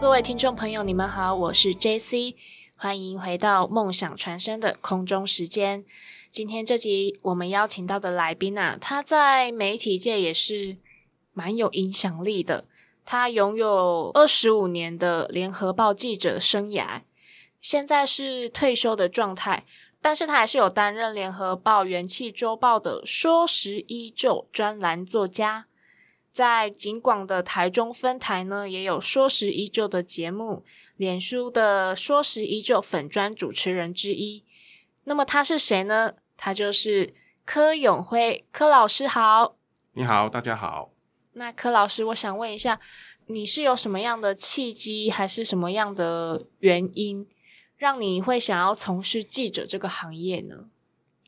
[0.00, 2.36] 各位听众朋友，你们好，我是 JC，
[2.76, 5.84] 欢迎回到梦想传声的空中时间。
[6.30, 10.76] 今天这集我们邀请到的来宾啊，他在媒体界也是
[11.32, 12.66] 蛮有影响力的。
[13.04, 17.02] 他拥有二十五年的联合报记者生涯，
[17.60, 19.64] 现在是退休的状态，
[20.00, 25.66] 但是他还是有担任联合报元气周报的说时依旧专栏作家。
[26.38, 34.44] 在景广的台中分台呢，也有说时依旧的节目，脸书的说时依旧粉专主持人之一。
[35.02, 36.14] 那么他是谁呢？
[36.36, 37.12] 他就是
[37.44, 39.56] 柯永辉，柯老师好。
[39.94, 40.92] 你好，大家好。
[41.32, 42.78] 那柯老师，我想问一下，
[43.26, 47.26] 你是有什么样的契机，还是什么样的原因，
[47.76, 50.68] 让你会想要从事记者这个行业呢？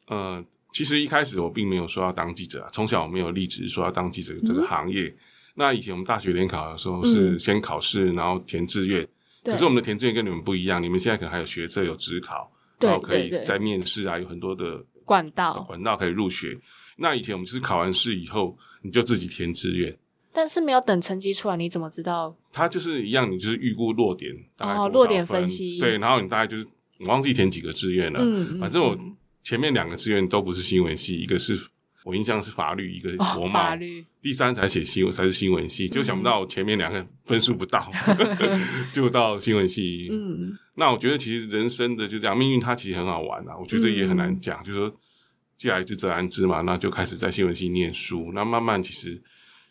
[0.06, 0.44] 呃。
[0.72, 5.14] 其实一开始我并没有说要当记者啊，从小我没有立志说要当记者这个行业。
[5.56, 9.06] 那以前我们大学联考的时候是先考试，然后填志愿。
[9.44, 16.56] 可是我们的填志愿跟你们不一样，你们现在可能还有学测、有职考，然后可以在面试啊，有很多的管道管道可以入学。
[16.96, 19.94] 那以前我们就是考完试以后，你就自己填志愿。
[20.32, 22.34] 但是没有等成绩出来，你怎么知道？
[22.52, 25.78] 他就是一样，你就是预估落点，大概落点分析。
[25.78, 26.66] 对，然后你大概就是
[27.00, 28.20] 我忘记填几个志愿了。
[28.22, 28.96] 嗯，反正我。
[29.42, 31.58] 前面两个志愿都不是新闻系，一个是
[32.04, 33.76] 我印象是法律，一个国贸，
[34.22, 37.90] 第三才写新闻才是新闻系，就想不到前面两个分数不到，
[38.92, 40.08] 就到新闻系。
[40.10, 45.00] 嗯，那我觉得其实人生的就这样，命运它其实很好玩啊，我觉得也很难讲，就是说
[45.56, 49.22] 既来之则安之嘛，那就开始在新闻系念书，那慢慢其实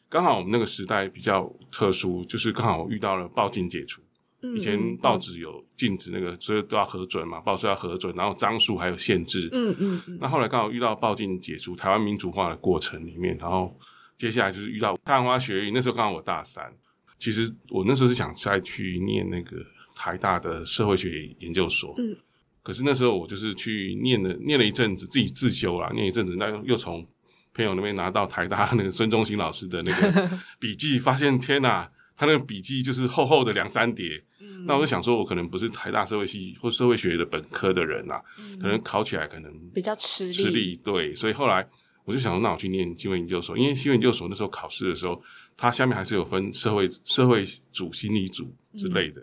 [0.08, 4.02] 刚好我们那个时代比较特殊，就是刚好遇到了报禁解除。
[4.42, 9.50] 以前报纸有禁止那个，所以都要核准嘛，报社要核准，然后张数还有限制。
[9.52, 10.18] 嗯嗯嗯。
[10.22, 13.78] 那后来刚好遇到报禁解除，台湾民主化的过程里面，然后
[14.18, 16.74] 接下来就是遇到太阳花学运，那时候刚好我大三。
[17.18, 19.58] 其实我那时候是想再去念那个
[19.94, 21.94] 台大的社会学研究所。
[21.98, 22.16] 嗯。
[22.64, 27.06] 可是那时候我就是去念了念了一阵子，自己自修了，念一阵子，那又从
[27.54, 30.30] 朋友那边拿到台大那个孙中兴老师的那个
[30.60, 31.90] 笔记，发现天哪！
[32.20, 34.22] 他那个笔记就是厚厚的两三叠，
[34.66, 38.22] 那我就想说，我可能不是台大社会系或社会学的本科的人呐，
[38.62, 40.34] 可能考起来可能比较吃力。
[40.34, 41.66] 吃力对，所以后来
[42.04, 45.24] 我就想说，那我去念新闻研究所，因为新闻研究所那时候考试的时候，
[45.56, 49.22] 它下面还是有分社会社会组、心理组之类的，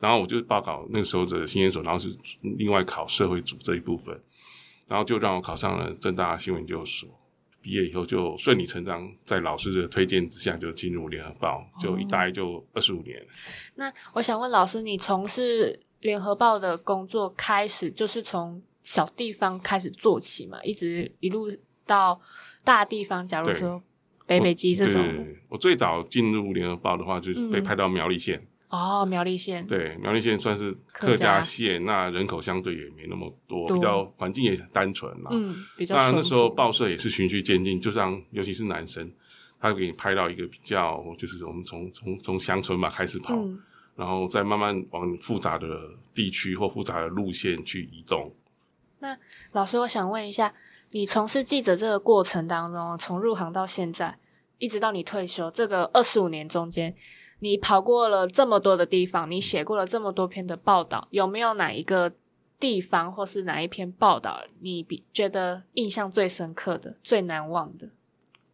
[0.00, 2.16] 然后我就报考那个时候的新研所，然后是
[2.56, 4.18] 另外考社会组这一部分，
[4.86, 7.06] 然后就让我考上了正大新闻研究所。
[7.60, 13.20] 毕业以后就顺理成章，在老师的推荐之下就进入联合报，就一待就二十五年。
[13.74, 21.50] 那我想问老师，你从事联合报的工作开始，就是从小地方开始做起嘛，一直一路
[21.84, 22.20] 到
[22.62, 23.26] 大地方。
[23.26, 23.82] 假如说
[24.26, 28.46] 北北基这种，我最早进入联合报的话，就是被派到苗栗县。
[28.70, 35.30] 哦，苗栗县对，苗栗县算是客家县，那人口相对也没那么多，比较环境也单纯嘛。
[35.32, 35.96] 嗯，比较。
[35.96, 39.10] 那那时候报社也是循序渐进，就像尤其是男生，
[39.58, 43.34] 他给你拍到一个比较，就是我们从从从乡村嘛开始跑，
[43.96, 45.66] 然后再慢慢往复杂的
[46.12, 48.30] 地区或复杂的路线去移动。
[48.98, 49.16] 那
[49.52, 50.52] 老师，我想问一下，
[50.90, 54.18] 你从事记者这个过程当中，从入行到现在，
[54.58, 56.94] 一直到你退休这个二十五年中间。
[57.40, 62.12] 你跑过了这么多的地方，你写过了这么多篇的报道，有没有哪一个
[62.58, 67.88] 地方或是哪一篇报道，你比觉得印象最深刻的、最难忘的？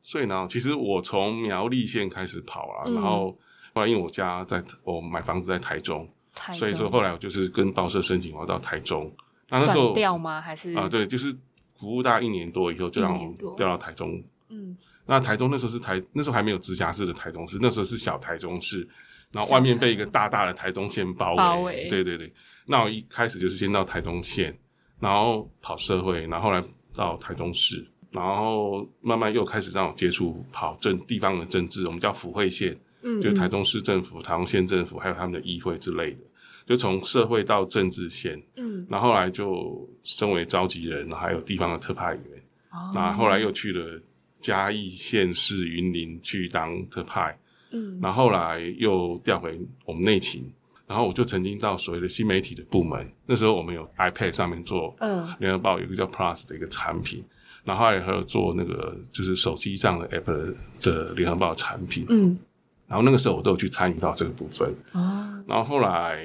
[0.02, 3.36] 所以呢，其实我从苗栗县开始跑啊，然后
[3.72, 6.06] 后来因为我家在我买房子在台中，
[6.52, 9.10] 所以说后来我就是跟报社申请我要到台中。
[9.48, 10.40] 那那时候调吗？
[10.40, 10.86] 还是啊？
[10.86, 11.34] 对，就是
[11.78, 14.22] 服务大概一年多以后，就让我调到台中。
[14.54, 14.76] 嗯。
[15.06, 18.88] 那台中那时候是台，那时候还没有直辖市的台中市，那时候是小台中市，
[19.30, 21.88] 然后外面被一个大大的台中县包围。
[21.90, 22.32] 对对对，
[22.64, 24.58] 那我一开始就是先到台中县，
[24.98, 26.64] 然后跑社会，然后后来
[26.94, 36.20] 到台中市，然后慢慢又开始让我接触跑政地方的政治，我们叫府会县，嗯，就台中市政府、台中县政府还有他们的议会之类的，
[36.66, 42.22] 就从社会到政治线，嗯，然后后来就身为召集人，还有地方的特派员，
[42.70, 44.00] 哦那后来又去了。
[44.44, 47.34] 嘉义县市云林去当特派，
[47.70, 50.44] 嗯，然后来又调回我们内勤，
[50.86, 57.24] 然后我就曾经到所谓的新媒体的部门，那时候我们有 iPad 上面做，嗯，联合报有一个叫 Plus 的一个产品，
[57.64, 62.38] 然后还有做那个就是手机上的 App 的联合报产品，嗯，
[62.86, 66.22] 然后那个时候我都有去参与到这个部分，哦，然后后来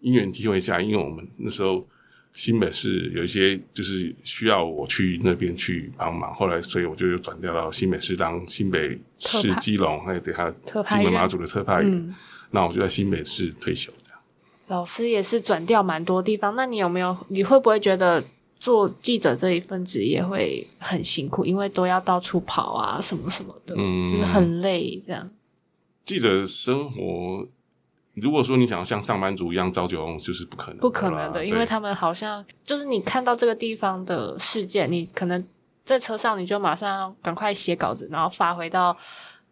[0.00, 1.86] 因缘机会下，因为我们那时候。
[2.32, 10.50] 新北市有一些就是需要我去那边去帮忙，后来所以我就又转调到新北市当新北市基隆还有对他
[10.88, 12.14] 金门马祖的特派员，
[12.50, 13.92] 那我就在新北市退休。
[14.04, 14.20] 这样，
[14.68, 16.54] 老师也是转调蛮多地方。
[16.54, 17.16] 那你有没有？
[17.28, 18.22] 你会不会觉得
[18.58, 21.44] 做记者这一份职业会很辛苦？
[21.44, 25.02] 因为都要到处跑啊，什么什么的，就是很累。
[25.04, 25.28] 这样，
[26.04, 27.48] 记者生活，
[28.14, 35.44] 如果说你想要像上班族一样朝九晚五，就是不可能，不可能的，因为他们好像就是你看到这个地方的事件，你可能
[35.84, 38.96] 在车上你就马上赶快写稿子，然后发回到。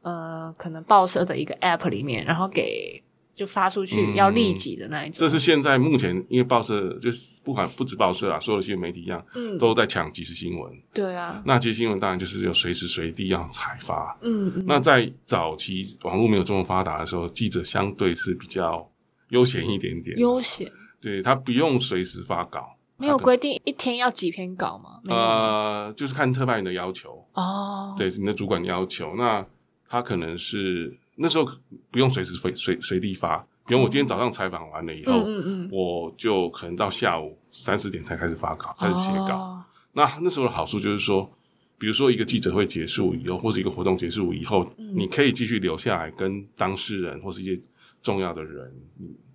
[0.01, 3.03] 呃，可能报社的一个 App 里面，然后给
[3.39, 5.15] 就发出去要立即的那一种。
[5.17, 10.73] 这是现在目前，因为报社就是不管不止报社啊，所有的新闻媒体一样，嗯，都在抢即时新闻。
[10.93, 14.19] 对啊，那即时新闻当然就是要随时随地要采发。
[14.23, 14.65] 嗯嗯。
[14.67, 18.85] 那在早期网络没有这么发达的时候，记者相对是比较
[19.29, 20.19] 悠闲一点点。
[20.19, 20.69] 悠闲。
[21.01, 22.77] 对他不用随时发稿。
[22.97, 25.01] 没有规定一天要几篇稿吗？
[25.07, 27.25] 呃，就是看特派员的要求。
[27.35, 27.95] 哦。
[27.97, 29.47] 对，你的主管要求那。
[29.91, 31.51] 他可能是那时候
[31.91, 39.61] 不用随时随随随地发，比如我今天早上采访完了以后，嗯嗯我就可能到下午三四点才开始发稿，开始写稿。
[39.93, 41.29] 那那时候的好处就是说，
[41.77, 47.61] 比如说一个记者会结束以后，或者一个活动结束以后，你可以继续留下来跟当事人或是一些
[48.01, 48.73] 重要的人，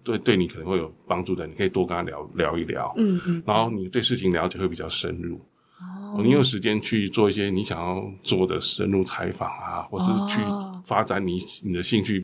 [0.03, 5.39] 对对你可能会有帮助的，你可以多跟他聊聊一聊，嗯嗯，然后你对事情了解会比较深入。
[6.23, 10.41] 你有时间去做一些你想要做的深入采访啊，或是去
[10.85, 12.23] 发展你你的兴趣。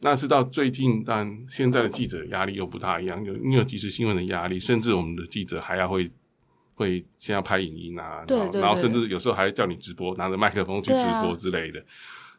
[0.00, 6.08] 那是到最近，但现在的记者压力又不大一样，有你有即时新闻的压力，甚至我们的记者还要会
[6.74, 8.24] 会先要拍影音啊，
[8.54, 11.84] 然后甚至有时候还叫你直播，拿着麦克风去直播之类的。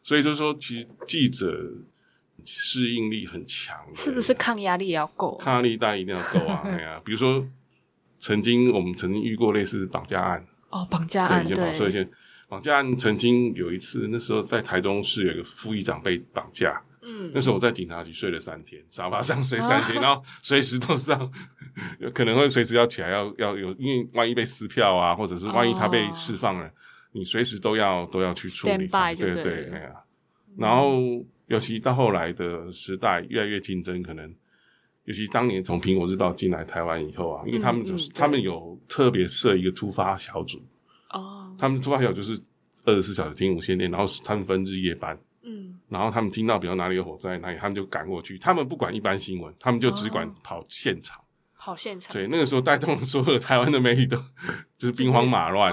[0.02, 1.72] 所以就是说，其实记者
[2.44, 5.36] 适应力很强，是不是抗压力也要够？
[5.36, 6.62] 抗压力大一定要够啊！
[6.64, 7.46] 哎呀，比如说。
[8.18, 10.46] 曾经我们曾经遇过类似绑架案。
[10.70, 12.06] 哦，绑架案对，以前绑设一些
[12.46, 21.30] 绑架案，曾经有一次，那时候在台中市有个副议长被绑架，嗯，那时候我在警察局睡了三天，沙发上睡三天，然后随时都上，
[22.12, 26.70] 可能会随时要起来，要要有，因为万一被撕票啊，或者是万一他被释放了，
[27.12, 28.86] 你随时都要都要去处理，
[29.16, 29.92] 对对，哎呀，
[30.58, 31.00] 然后
[31.46, 34.34] 尤其到后来的时代越来越竞争，可能。
[35.08, 40.60] 尤其当年从苹果日报进来台湾以后啊，因为他们就是他们有特别设一个突发小组。
[41.08, 42.38] 哦，他们突发小组就是
[42.84, 51.18] 二十四小时听无线电，然后他们分日夜班，嗯，然后他们听到比如哪里有火灾哪里，他们就赶过去，他们不管一般新闻，他们就只管跑现场，
[51.56, 52.12] 跑现场。
[52.12, 54.18] 对，那个时候带动了所有的台湾的媒体都
[54.76, 55.72] 就是兵荒马乱。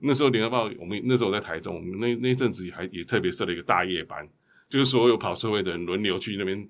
[0.00, 4.28] 那时候联合报，我们那时候在台中，我们那那阵子还也特别设了一个大夜班，
[4.68, 6.68] 就是所有跑社会的人轮流去那边。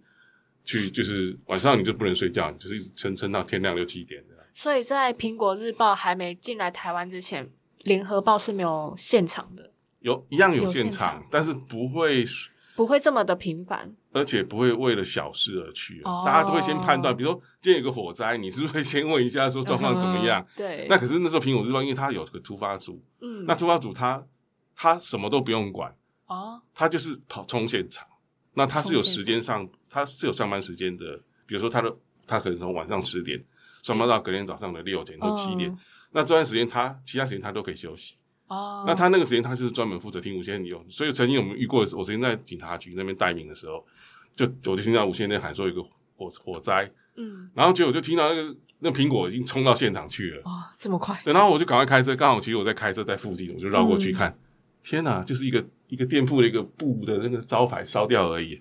[0.65, 4.35] 去就是晚上你就不能睡觉，你就是一直撑撑到天亮六七点的。
[4.55, 7.51] 所以在苹果日报还没进来台湾之前，
[7.85, 9.71] 联合报是没有现场的。
[10.01, 12.25] 有一样有现场，但是不会
[12.75, 16.03] 不会这么的频繁，而且不会为了小事而去。
[16.05, 20.45] 哦大家都会先判断，比如说今天有个火灾，你是不是会先问一下说状况怎么样？
[20.57, 20.87] 对。
[20.89, 24.25] 那可是那时候苹果日报，因为它有个突发组，嗯，那突发组他
[24.75, 25.95] 他什么都不用管
[26.27, 28.07] 哦，他就是跑冲现场。
[28.55, 31.19] 那他是有时间上，他是有上班时间的。
[31.45, 31.95] 比如说，他的
[32.27, 33.43] 他可能从晚上十点
[33.83, 35.77] 上班到隔天早上的六点或七点。
[36.13, 38.15] 那这段时间，他其他时间他都可以休息。
[38.47, 38.85] 哦。
[38.87, 40.83] 那他那个时间，他就是专门负责听无线电用。
[40.89, 43.85] 所以曾经我们遇过，我曾经在警察局那边待命的时候，
[44.35, 45.83] 就我就听到无线电喊说有个
[46.17, 46.91] 火火灾。
[47.17, 47.51] 嗯。
[47.55, 50.43] 然后结果就听到那个那苹果已经冲到现场去了。
[50.45, 51.21] 哇，这么快！
[51.25, 54.39] 对，然后我就赶快开车，刚好其实我在开车在附近，我就绕过去看。
[54.83, 55.63] 天哪，就是一个。
[55.93, 58.59] 一个店铺的一个布的那个招牌烧掉而已，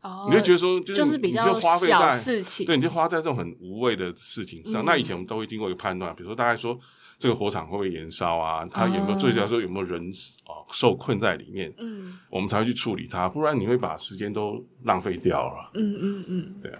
[0.00, 4.84] 哦你就觉得说，就是比较小事情，对，你就花在这种很无谓的事情上。
[4.84, 6.78] 那以前我们都会经过一个判断，比如说大概说
[7.18, 8.64] 这个火场会不会燃烧啊？
[8.70, 10.00] 它有没有最主要说有没有人
[10.44, 11.74] 啊受困在里面？
[11.78, 15.72] 嗯，我们才会去处理它，不然你会把时间都浪费掉了。
[15.74, 16.78] 嗯嗯嗯，对啊。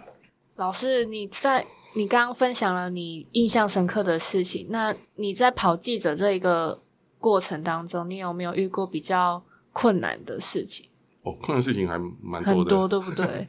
[0.54, 6.80] 老师，你在你刚刚分享了你印象深刻的事情，那你在跑记者这一个
[7.18, 9.42] 过程当中，你有没有遇过比较？
[9.78, 10.84] 困难的事情。
[11.22, 13.46] 哦，困难事情还蛮多的，多对不对？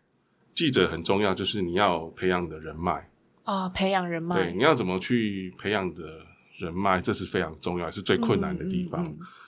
[0.52, 3.08] 记者很重要，就是你要培养的人脉。
[3.44, 4.36] 啊，培养人脉。
[4.36, 6.20] 对，你要怎么去培养的
[6.58, 9.02] 人脉，这是非常重要，是最困难的地方。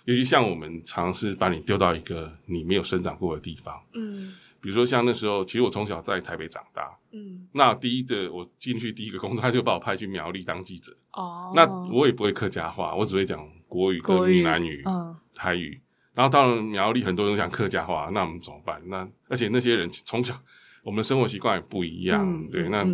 [0.07, 10.97] 尤其像我们尝试把你丢到一个你没有生长过的地方，嗯，比如说像那时候，其实我从小在台北长大，嗯，那第一个我进去第一个工作，他就把我派去苗栗当记者。
[11.13, 15.79] 哦，那我也不会客家话，我只会讲国语跟闽南语、嗯，台语。
[16.15, 18.81] 然后到了苗栗，很多人讲客家话，那我们怎么办？
[18.87, 20.35] 那而且那些人从小
[20.83, 22.85] 我们的生活习惯也不一样，对，那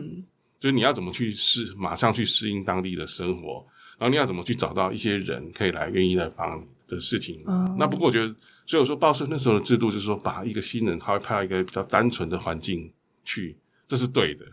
[0.60, 3.66] 就是你要怎么去适，马上去适应当地的生活，
[3.98, 6.64] 然后你要怎么去找到一些人可以来愿意来帮你？
[6.88, 7.44] 的事情。
[7.76, 8.34] 那不过我觉得，
[8.64, 12.90] 所以我说报社那时候的制度就是说，把一个新人他会派到一个比较单纯的环境
[13.26, 13.54] 去，
[13.86, 14.46] 这是对的。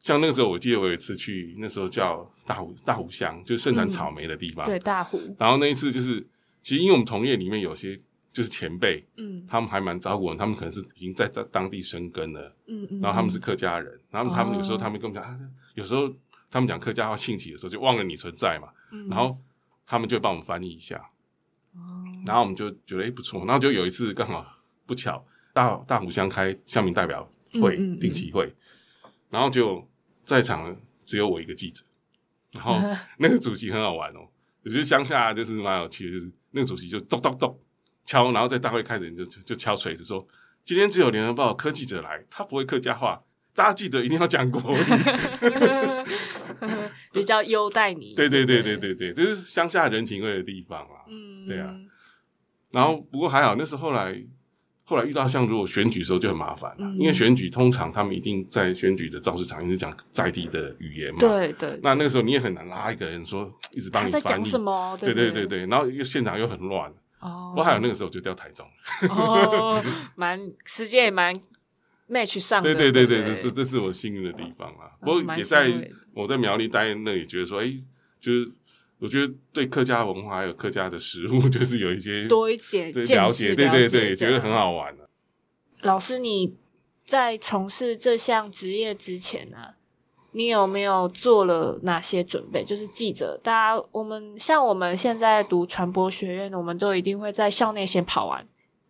[0.00, 4.66] 像那个时候，我记得我有一次去，那时候叫大湖大湖乡，就是盛产草莓的地方。
[4.66, 5.18] 对，大湖。
[5.38, 6.22] 然后那一次就是，
[6.62, 8.00] 其实因为我们同业里面有些
[8.30, 13.00] 就是前辈，嗯，他们还蛮照顾我们，他们可能是已经在在当地生根了，嗯嗯。
[13.00, 15.38] 然后他们是客家人，然后他们有时候他们跟我们讲，啊
[15.74, 16.08] 有时候
[16.50, 19.08] 他们讲客家话兴起的时候，就忘了你存在嘛，嗯。
[19.08, 19.36] 然后
[19.86, 20.96] 他们就帮我们翻译一下，
[21.74, 21.80] 哦。
[22.24, 24.46] 然后我们就觉得哎不错，然后就有一次刚好
[24.86, 27.28] 不巧大大湖乡开乡民代表
[27.60, 28.54] 会定期会，
[29.30, 29.86] 然后就。
[30.24, 31.84] 在场只有我一个记者，
[32.52, 32.78] 然后
[33.18, 34.20] 那个主席很好玩哦，
[34.62, 37.60] 我觉得乡下就是蛮有趣的，就是那个主席就咚咚咚
[38.06, 40.26] 敲，然后在大会开始就就敲锤子说，
[40.64, 43.22] 今天只有联合报科记者来，他不会客家话，
[43.54, 44.84] 大家记得一定要讲国语，
[47.12, 48.14] 比较优待你。
[48.14, 51.04] 对对对对对对，这是乡下人情味的地方啊。
[51.08, 51.74] 嗯，对啊。
[52.70, 54.24] 然后不过还好，那时候后来。
[54.84, 61.18] 后来遇到像如果选举的时候就很麻烦了，因为选举通常他们一定在选举的造势场，是讲在地的语言嘛。
[61.20, 61.78] 对对。
[61.82, 64.44] 那那个时候你也很难拉一个人说一直帮你翻译。
[64.44, 64.96] 什么？
[65.00, 65.66] 对对对对。
[65.66, 66.92] 然后又现场又很乱。
[67.20, 67.54] 哦。
[67.56, 68.66] 我还有那个时候就调台中。
[69.08, 69.82] 哦。
[70.16, 71.34] 蛮时间也蛮
[72.10, 72.62] match 上。
[72.62, 74.90] 对对对对，这这这是我幸运的地方啊。
[75.00, 75.70] 不过也在
[76.12, 77.72] 我在苗栗待那里，觉得说，哎，
[78.20, 78.52] 就是。
[79.02, 85.08] 我觉得对客家文化还有客家的食物， 就是有一些多一些了解，对对对，觉得很好玩的。
[85.80, 86.54] 老师，你
[87.04, 89.74] 在从事这项职业之前呢，
[90.30, 92.64] 你有没有做了哪些准备？
[92.64, 98.46] 就是记者，大家我们像我们现在读传播学院，我们都一定会在校内先跑完，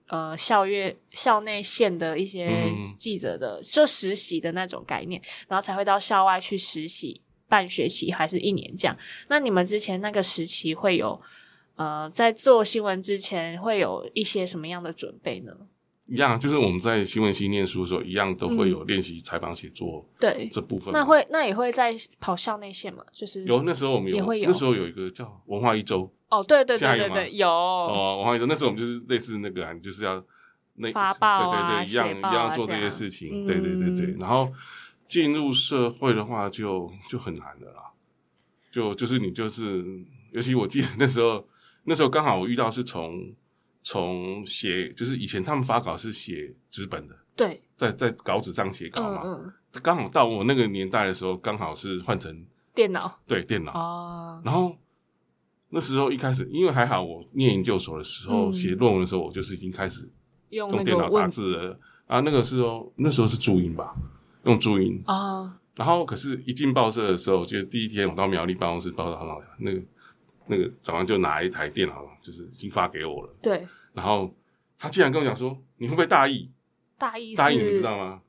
[0.09, 7.23] 呃，校院校内线的一些记者的就实习的那种概念，然后才会到校外去实习。
[7.52, 8.97] 半学期还是一年这样？
[9.28, 11.21] 那你们之前那个时期会有
[11.76, 15.52] 呃，在做新闻之前会有一些什么样的准备呢？
[16.06, 20.02] 一样，就是我们在新闻系念书的时候，一样都会有练习采访写作。
[20.18, 23.04] 对这部分，那会那也会在跑校内线嘛？
[23.12, 26.11] 就是有那时候我们也会有，那时候有一个叫文化一周。
[26.30, 30.25] 哦，对对对对对，有哦，文化一周那时候我们就是类似那个，啊就是要
[30.76, 33.47] 那发报啊，对对对，一样一样做这些事情。
[33.47, 34.50] 对对对对，然后。
[35.12, 37.83] 进入社会的话，就就很难的啦。
[38.71, 39.85] 就就是你就是，
[40.31, 41.47] 尤其我记得那时候，
[41.85, 43.31] 那时候刚好我遇到是从
[43.83, 49.52] 从写，就是以前他们发稿是写纸本的，对，在在稿纸上写稿嘛。
[49.83, 53.73] 刚好到我那个年代的时候，刚好是换成电脑，对电脑。
[53.75, 54.40] 哦。
[54.42, 54.75] 然后
[55.69, 60.11] 那时候一开始，因为还好我念研究所的时候写论文的时候，我就是已经开始
[60.49, 62.21] 用电脑打字了啊。
[62.21, 63.95] 那个时候那时候是注音吧。
[64.44, 69.80] 用注音啊，然后可是，一进报社的时候，就第一天我到苗栗办公室报道，那个
[70.46, 73.34] 那个早上就拿一台电脑，就是已经发给我了。
[73.42, 73.66] 对。
[73.92, 74.34] 然后
[74.78, 76.50] 他竟然跟我讲说：“你会不会大意？”
[76.99, 78.20] 大意大意，你知道吗？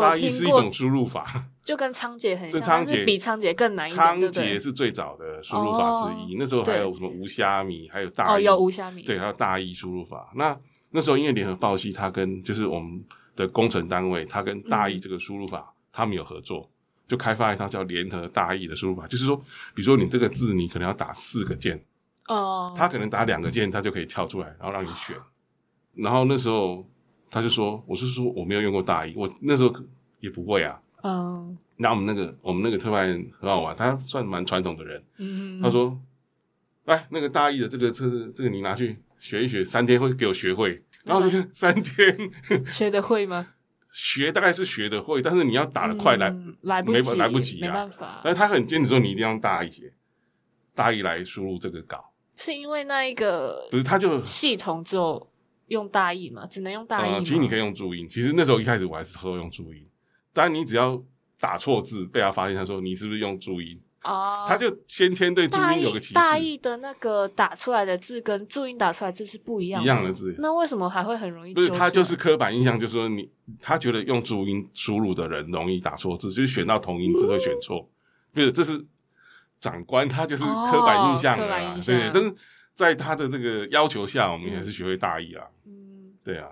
[0.00, 1.24] 大意是一种输入法，
[1.64, 3.96] 就跟仓颉很像，仓颉比仓颉更难一点。
[3.96, 10.30] 仓颉是最早的输入法之一，那时候还有什么无虾米，还有大哦，有无虾米，对，还有大意输入法。
[10.34, 10.54] 那
[10.90, 13.02] 那时候因为联合报系，它跟就是我们
[13.38, 15.72] 的工程单位，他跟大意这个输入法。
[15.90, 16.70] 他们有合作，
[17.08, 19.36] 就开发一套叫联合大意的输入法，就是说，
[19.74, 21.82] 比如说你这个字，你可能要打四个键，
[22.28, 25.16] 哦，他可能打两个键，他就可以跳出来，然后让你选。
[25.94, 26.88] 然后那时候
[27.28, 29.74] 他就说：“我是说我没有用过大意，我那时候
[30.20, 35.02] 也不会啊。”嗯，那我们那个我们那个特派员很好玩，他算蛮传统的人。
[35.16, 35.98] 嗯，他说
[36.84, 42.30] ：“来，那个大意的这个这这个你拿去学一学，三天会给我学会。”然后就三天
[42.66, 43.54] 学得会吗？
[43.92, 47.66] 学大概是学得会，但是你要打的快来来不及，来不及啊！
[47.66, 48.20] 没办法。
[48.22, 49.92] 但是他很坚持说，你一定要大一些，
[50.74, 52.12] 大一来输入这个稿。
[52.36, 55.30] 是因为那一个不是，他就系统只有
[55.68, 57.24] 用大意嘛，只能用大意。
[57.24, 58.06] 其实你可以用注音。
[58.08, 59.84] 其实那时候一开始我还是偷用注音，
[60.32, 61.02] 但你只要
[61.40, 63.80] 打错字被他发现，他说你是不是用注音？
[64.08, 66.14] 哦，他就先天对注音有个歧视。
[66.14, 70.34] 大意的那个打出来的字跟注音打出来字是不一样，一样的字。
[70.38, 71.52] 那为什么还会很容易？
[71.52, 77.88] 不是他就是刻板印象，就是说你他觉得用注音输入的人容易打错字，就是选到同音字会选错。
[78.32, 78.84] 不是，这是
[79.60, 81.78] 长官他就是刻板印象啊。
[81.84, 82.34] 对，但是
[82.74, 85.44] 在他的这个要求下，我们也是学会大意啊。
[85.66, 86.48] 嗯，对啊。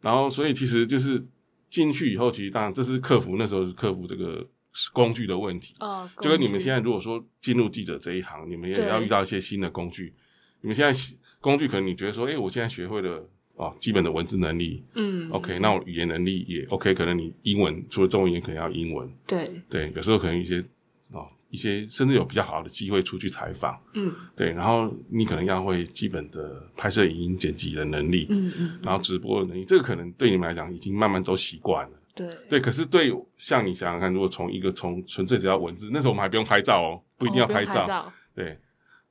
[0.00, 1.24] 然后，所以其实就是
[1.70, 4.46] 进去以后，其实当然这是克服那时候是克服这个。
[4.92, 5.74] 工具的问题，
[6.20, 10.12] 就跟你们现在如果说进入记者这一行，你们也要遇到一些新的工具。
[10.60, 10.98] 你们现在
[11.40, 19.60] 工具可能你觉得说，哎，我现在学会了哦，基本的文字能力，嗯，OK，那我语言能力也 OK，可能你英文除了中文也可能要英文，对。
[19.68, 20.64] 对，有时候可能一些
[21.12, 32.36] 哦一些甚至有比较好的机会出去采访，嗯，对，然后你可能要会基本的拍摄影音剪辑的能力，嗯嗯，然后直播的能力，这个可能对你们来讲已经慢慢都习惯了，对。
[32.48, 38.58] 对，可是对像你想想看，如果从一个从纯粹只要文字，那时候我们还不用拍照哦，不一定要拍照，对，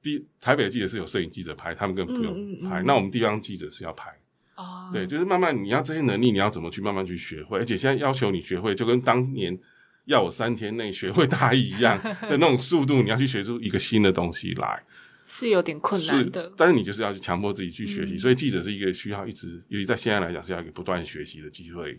[0.02, 4.10] 第台北的记者是有摄影记者拍，他们根本不用拍，那我们地方记者是要拍。
[4.56, 4.90] 哦。
[4.94, 9.58] 对，就是慢慢你要这些能力，你要怎么去慢慢去学会，而且现在要求你学会，就跟当年
[10.06, 14.84] 要我三天内学会大意一样 的那种速度，你要去学出一个新的东西来，
[15.32, 16.52] 是有点困难的。
[16.58, 21.98] 但是你就是要去强迫自己去学习，所以记者是一个需要一直，尤其在现在来讲是要一个不断学习的机会。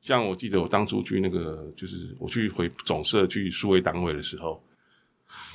[0.00, 4.62] 像我记得我当初去那个，就是我去回总社去数位单位的时候，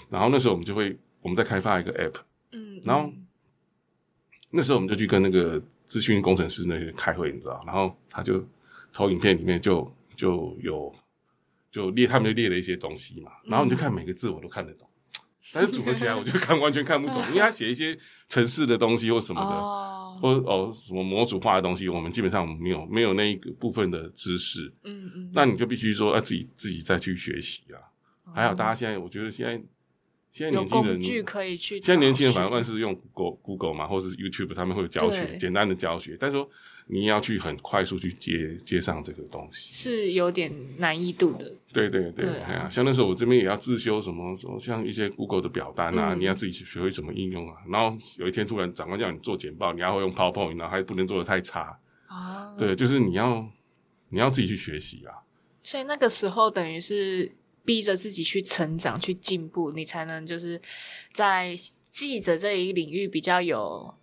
[0.10, 2.16] 然后那时候我们就会我们在开发一个 app，
[2.54, 3.14] 嗯，然后
[4.50, 5.62] 那时候我们就去跟那个。
[5.90, 8.48] 资讯工程师那些开会，你知道，然后他就
[8.94, 10.94] 投影片里面就就有
[11.72, 14.88] 就列他们就列了一些东西嘛，然后你就看每个字我都看得懂，
[15.54, 27.80] 但是组合起来我就看完全看不懂，因为他写一些城市的东西或什么的，或哦什么模组化的东西，我们基本上没有没有那一个部分的知识，嗯嗯，那你就必须说要自己自己再去学习啊。
[28.34, 29.62] 还好大家现在，我觉得现在。
[30.32, 31.82] 现在年轻人可以去。
[31.82, 36.16] 现在年轻人反正万事用 Google Google 嘛，或者是 YouTube，他们会有教学，简单的教学。
[36.20, 36.48] 但是说
[36.92, 41.54] 你要去很快速去接接上这个东西，是有点难易度的。
[41.72, 47.58] 对对对，哎呀，像那时候我这边也要自修什么什么，像一些 Google 的表单啊，你要自己去学会怎么应用啊。
[47.70, 52.56] 然后有一天突然长官叫你做简报，你还会用 PowerPoint，然后还不能做的太差啊。
[52.58, 53.48] 对，就是你要
[54.10, 55.14] 你要自己去学习啊。
[55.62, 57.32] 所以那个时候等于是。
[57.66, 60.60] 逼着自己去成长、去进步，你才能就是
[61.14, 63.94] 在记者这一领域比较有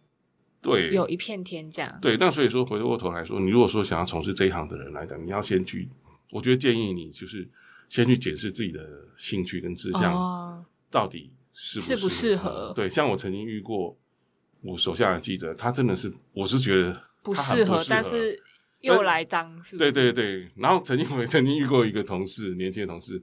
[0.71, 1.99] 对有一片天这样。
[2.01, 5.89] 对，那所以说回过头来说，你如果说想要从事这一行的人来讲，你要先去，
[6.31, 7.49] 我觉得建议你就是
[7.89, 8.81] 先去检视自己的
[9.17, 12.73] 兴趣跟志向哦到底适适不适合。
[12.75, 13.97] 对，像我曾经遇过
[14.63, 18.43] 我手下的记者，他真的是，我是觉得不适合，但是
[18.81, 20.49] 又来当，对对对。
[20.57, 23.23] 然后曾经我也曾经遇过一个同事，年轻的同事。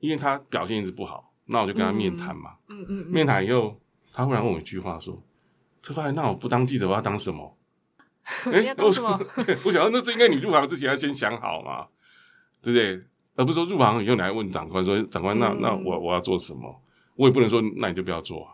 [0.00, 2.54] 因为他表现一直不好，那我就跟他面谈嘛。
[2.68, 3.06] 嗯嗯。
[3.08, 3.76] 面谈以后，
[4.12, 5.20] 他忽然问我一句话说
[5.82, 7.56] ：“车发那我不当记者，我要当什么？”
[8.52, 9.18] 哎，我说
[9.64, 11.86] ：“我想， 那是应该你入行之前要先想好嘛，
[12.60, 13.02] 对不对？
[13.36, 16.82] 而不是说入行以后你还问长官说：‘长官，那那我我要做什么？’
[17.16, 18.46] 我也不能说那你就不要做。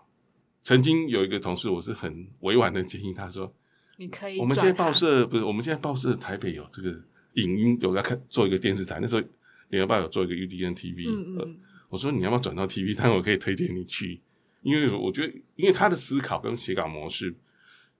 [0.62, 3.52] 曾经有一个同事，我是很委婉的建议他说
[3.98, 6.90] ：‘你可以。’我们现在报社不是，我们现在报社台北有这个
[7.34, 9.22] 影音，有在看做一个电视台，那时候。”
[9.70, 11.56] 联合报有做一个 UDN TV，嗯
[11.88, 12.94] 我说你要不要转到 TV？
[12.96, 14.20] 但我可以推荐你去，
[14.64, 17.33] 因为我觉得，因为他的思考跟写稿模式，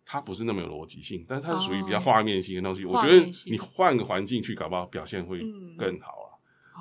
[0.05, 2.85] 他不是那么有逻辑性，但是他是属于比较画面性的东西。
[2.85, 5.39] 我觉得你换个环境去搞，不好表现会
[5.79, 6.29] 更好啊。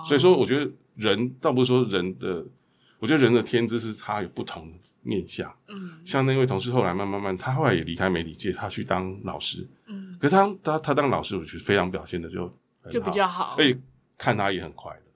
[0.07, 2.43] 所以说，我觉得人倒不是说人的，
[2.97, 5.53] 我觉得人的天资是他有不同面相。
[5.67, 9.67] 嗯，像那位同事后来慢慢慢，他后来也离开媒体界，他去当老师。
[9.85, 12.51] 嗯，可是他他他当老师，我觉得非常表现的就
[12.89, 13.57] 就比较好。
[14.17, 15.12] 看他也很快乐啊，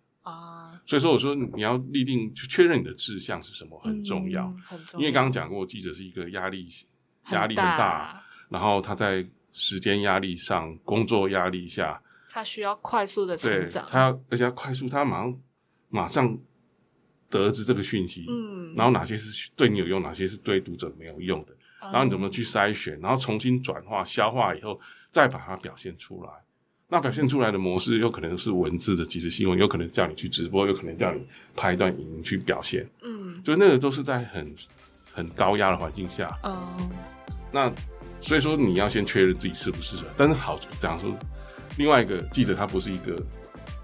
[0.88, 5.00] 所以说我说你要立定去确认你的志向是什么很重要，很重要。
[5.02, 6.68] 因为刚刚讲过，记者是一个压力
[7.32, 15.40] 压力很大，然后他在时间压力上、工作压力下，他需要快速的成长，他要而且要快速，他马上
[15.90, 16.40] 马上
[17.30, 24.80] 得知这个讯息，嗯，然后哪些是对你有用，哪些是对读者没有用的，然后你怎么去筛选，然后重新转化、消化以后，
[25.12, 26.32] 再把它表现出来。
[26.90, 31.22] 那表现出来的模式，有可能是文字的即时新闻，有可能叫你去直播，有可能叫你
[31.54, 32.88] 拍一段影音去表现。
[33.02, 34.56] 嗯，就那个都是在很
[35.14, 36.28] 很高压的环境下。
[36.44, 36.66] 哦，
[37.52, 37.70] 那
[38.22, 40.06] 所以说你要先确认自己适不适合。
[40.16, 41.14] 但是好这样说，
[41.78, 43.14] 另外一个记者他不是一个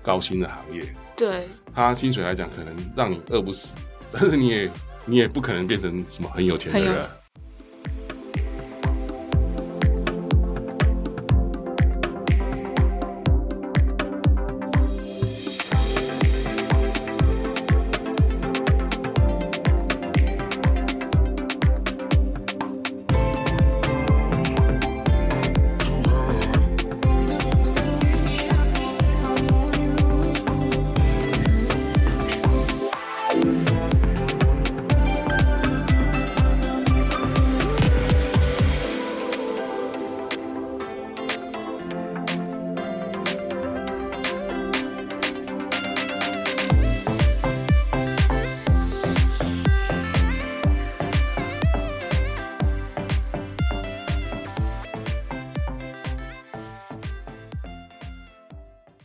[0.01, 3.75] 高薪的行业，对，他薪水来讲可能让你饿不死，
[4.13, 4.71] 但是你也
[5.05, 7.05] 你也不可能变成什么很有钱的人。